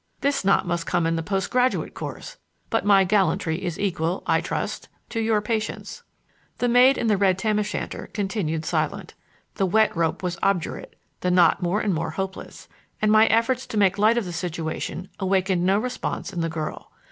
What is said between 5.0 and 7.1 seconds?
to your patience." The maid in